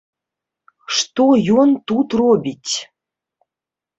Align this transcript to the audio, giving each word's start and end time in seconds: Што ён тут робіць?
Што 0.99 1.25
ён 1.57 1.69
тут 1.91 2.07
робіць? 2.21 2.73